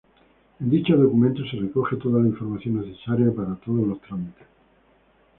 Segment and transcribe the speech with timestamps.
[0.59, 4.47] En dicho documento se recoge toda la información necesaria para todos los trámites.